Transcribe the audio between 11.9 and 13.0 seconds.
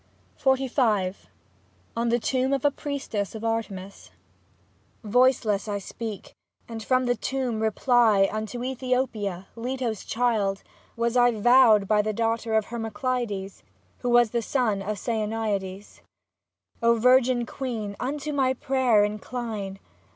the daughter of Hermo